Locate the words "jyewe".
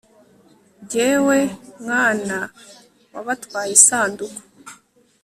0.89-1.39